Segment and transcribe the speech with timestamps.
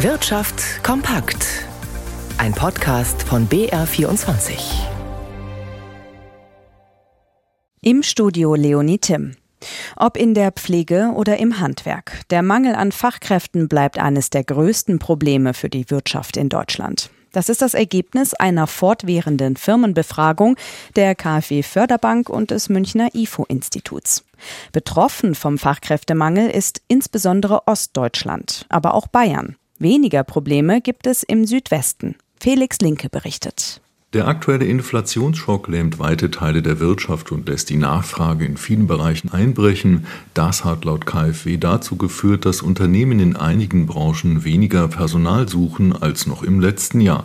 [0.00, 1.46] Wirtschaft kompakt.
[2.36, 4.58] Ein Podcast von BR24.
[7.80, 9.36] Im Studio Leonie Timm.
[9.96, 14.98] Ob in der Pflege oder im Handwerk, der Mangel an Fachkräften bleibt eines der größten
[14.98, 17.08] Probleme für die Wirtschaft in Deutschland.
[17.32, 20.56] Das ist das Ergebnis einer fortwährenden Firmenbefragung
[20.94, 24.24] der KfW Förderbank und des Münchner IFO-Instituts.
[24.72, 29.56] Betroffen vom Fachkräftemangel ist insbesondere Ostdeutschland, aber auch Bayern.
[29.78, 32.16] Weniger Probleme gibt es im Südwesten.
[32.40, 33.82] Felix Linke berichtet.
[34.16, 39.30] Der aktuelle Inflationsschock lähmt weite Teile der Wirtschaft und lässt die Nachfrage in vielen Bereichen
[39.30, 40.06] einbrechen.
[40.32, 46.26] Das hat laut KfW dazu geführt, dass Unternehmen in einigen Branchen weniger Personal suchen als
[46.26, 47.24] noch im letzten Jahr.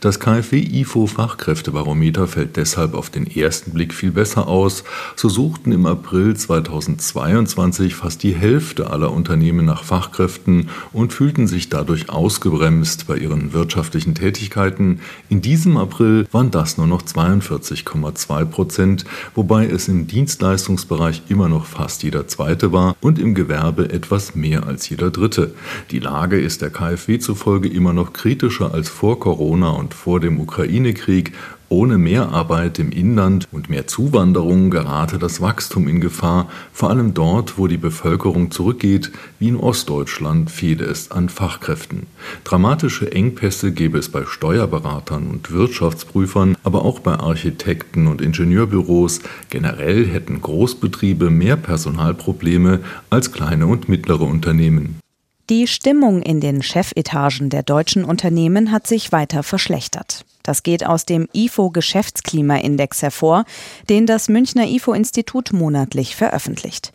[0.00, 4.82] Das KfW-IFO Fachkräftebarometer fällt deshalb auf den ersten Blick viel besser aus.
[5.14, 11.68] So suchten im April 2022 fast die Hälfte aller Unternehmen nach Fachkräften und fühlten sich
[11.68, 15.02] dadurch ausgebremst bei ihren wirtschaftlichen Tätigkeiten.
[15.28, 21.66] In diesem April waren das nur noch 42,2 Prozent, wobei es im Dienstleistungsbereich immer noch
[21.66, 25.54] fast jeder zweite war und im Gewerbe etwas mehr als jeder dritte.
[25.90, 30.40] Die Lage ist der KfW zufolge immer noch kritischer als vor Corona und vor dem
[30.40, 31.32] Ukraine-Krieg
[31.72, 37.56] ohne Mehrarbeit im Inland und mehr Zuwanderung gerate das Wachstum in Gefahr, vor allem dort,
[37.56, 42.06] wo die Bevölkerung zurückgeht, wie in Ostdeutschland fehle es an Fachkräften.
[42.44, 49.20] Dramatische Engpässe gäbe es bei Steuerberatern und Wirtschaftsprüfern, aber auch bei Architekten und Ingenieurbüros.
[49.48, 55.00] Generell hätten Großbetriebe mehr Personalprobleme als kleine und mittlere Unternehmen.
[55.48, 60.26] Die Stimmung in den Chefetagen der deutschen Unternehmen hat sich weiter verschlechtert.
[60.42, 63.44] Das geht aus dem IFO Geschäftsklimaindex hervor,
[63.88, 66.92] den das Münchner IFO Institut monatlich veröffentlicht.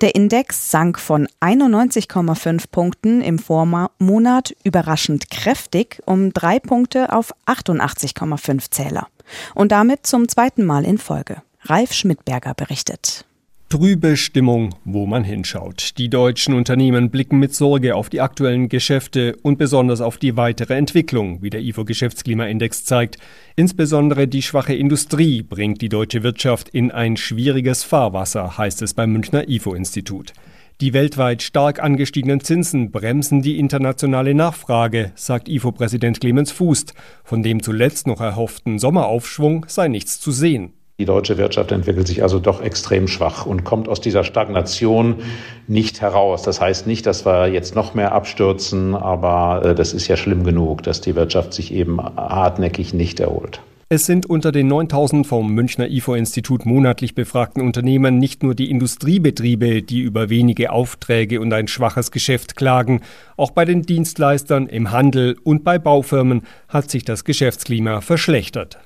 [0.00, 8.70] Der Index sank von 91,5 Punkten im Vormonat überraschend kräftig um drei Punkte auf 88,5
[8.70, 9.08] Zähler.
[9.54, 11.42] Und damit zum zweiten Mal in Folge.
[11.62, 13.26] Ralf Schmidberger berichtet.
[13.70, 15.98] Trübe Stimmung, wo man hinschaut.
[15.98, 20.74] Die deutschen Unternehmen blicken mit Sorge auf die aktuellen Geschäfte und besonders auf die weitere
[20.74, 23.18] Entwicklung, wie der IFO Geschäftsklimaindex zeigt.
[23.56, 29.12] Insbesondere die schwache Industrie bringt die deutsche Wirtschaft in ein schwieriges Fahrwasser, heißt es beim
[29.12, 30.32] Münchner IFO Institut.
[30.80, 36.86] Die weltweit stark angestiegenen Zinsen bremsen die internationale Nachfrage, sagt IFO-Präsident Clemens Fuß.
[37.22, 40.72] Von dem zuletzt noch erhofften Sommeraufschwung sei nichts zu sehen.
[41.00, 45.22] Die deutsche Wirtschaft entwickelt sich also doch extrem schwach und kommt aus dieser Stagnation
[45.68, 46.42] nicht heraus.
[46.42, 50.42] Das heißt nicht, dass wir jetzt noch mehr abstürzen, aber äh, das ist ja schlimm
[50.42, 53.60] genug, dass die Wirtschaft sich eben hartnäckig nicht erholt.
[53.88, 59.82] Es sind unter den 9000 vom Münchner IFO-Institut monatlich befragten Unternehmen nicht nur die Industriebetriebe,
[59.82, 63.02] die über wenige Aufträge und ein schwaches Geschäft klagen.
[63.36, 68.78] Auch bei den Dienstleistern, im Handel und bei Baufirmen hat sich das Geschäftsklima verschlechtert.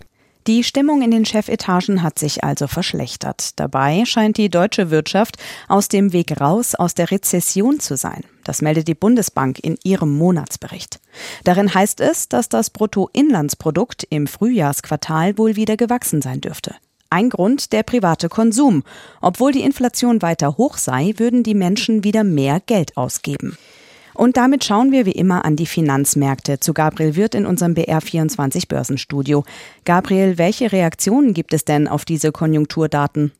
[0.49, 3.61] Die Stimmung in den Chefetagen hat sich also verschlechtert.
[3.61, 5.37] Dabei scheint die deutsche Wirtschaft
[5.69, 8.25] aus dem Weg raus aus der Rezession zu sein.
[8.43, 11.01] Das meldet die Bundesbank in ihrem Monatsbericht.
[11.45, 16.75] Darin heißt es, dass das Bruttoinlandsprodukt im Frühjahrsquartal wohl wieder gewachsen sein dürfte.
[17.09, 18.83] Ein Grund der private Konsum.
[19.21, 23.57] Obwohl die Inflation weiter hoch sei, würden die Menschen wieder mehr Geld ausgeben.
[24.15, 28.69] Und damit schauen wir wie immer an die Finanzmärkte zu Gabriel Wirth in unserem BR24
[28.69, 29.45] Börsenstudio.
[29.85, 33.33] Gabriel, welche Reaktionen gibt es denn auf diese Konjunkturdaten?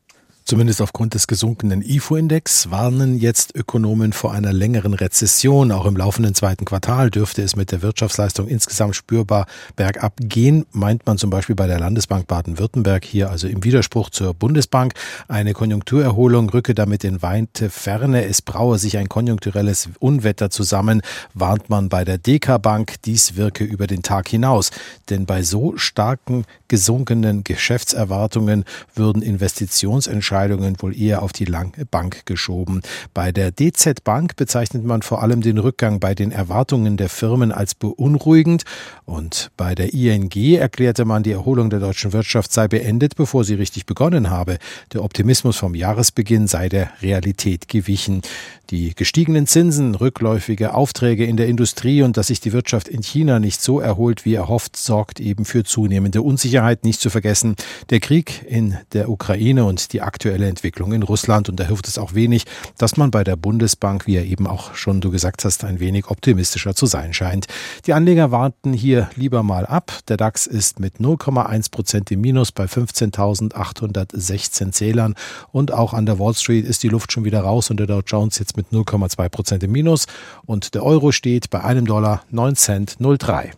[0.45, 5.71] Zumindest aufgrund des gesunkenen IFO-Index warnen jetzt Ökonomen vor einer längeren Rezession.
[5.71, 9.45] Auch im laufenden zweiten Quartal dürfte es mit der Wirtschaftsleistung insgesamt spürbar
[9.77, 14.33] bergab gehen, meint man zum Beispiel bei der Landesbank Baden-Württemberg hier also im Widerspruch zur
[14.33, 14.95] Bundesbank.
[15.29, 18.25] Eine Konjunkturerholung rücke damit in weite Ferne.
[18.25, 21.03] Es braue sich ein konjunkturelles Unwetter zusammen,
[21.33, 22.95] warnt man bei der DK Bank.
[23.05, 24.71] Dies wirke über den Tag hinaus.
[25.09, 32.25] Denn bei so starken gesunkenen Geschäftserwartungen würden Investitionsentscheidungen Entscheidungen wohl eher auf die lange Bank
[32.25, 32.81] geschoben.
[33.13, 37.51] Bei der DZ Bank bezeichnet man vor allem den Rückgang bei den Erwartungen der Firmen
[37.51, 38.63] als beunruhigend
[39.05, 43.53] und bei der ING erklärte man, die Erholung der deutschen Wirtschaft sei beendet, bevor sie
[43.53, 44.57] richtig begonnen habe.
[44.91, 48.23] Der Optimismus vom Jahresbeginn sei der Realität gewichen.
[48.71, 53.39] Die gestiegenen Zinsen, rückläufige Aufträge in der Industrie und dass sich die Wirtschaft in China
[53.39, 56.83] nicht so erholt wie erhofft, sorgt eben für zunehmende Unsicherheit.
[56.83, 57.55] Nicht zu vergessen,
[57.91, 61.49] der Krieg in der Ukraine und die aktuelle aktuelle Entwicklung in Russland.
[61.49, 62.45] Und da hilft es auch wenig,
[62.77, 66.09] dass man bei der Bundesbank, wie er eben auch schon du gesagt hast, ein wenig
[66.09, 67.47] optimistischer zu sein scheint.
[67.87, 69.91] Die Anleger warten hier lieber mal ab.
[70.07, 75.15] Der DAX ist mit 0,1 Prozent im Minus bei 15.816 Zählern.
[75.51, 78.01] Und auch an der Wall Street ist die Luft schon wieder raus und der Dow
[78.05, 80.05] Jones jetzt mit 0,2 Prozent im Minus.
[80.45, 83.53] Und der Euro steht bei einem Dollar 9 Cent 03.